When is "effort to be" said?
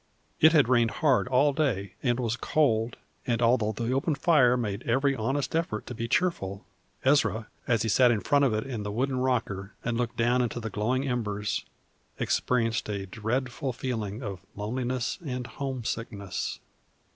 5.55-6.07